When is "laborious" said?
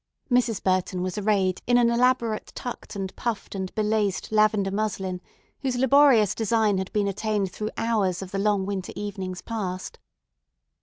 5.75-6.33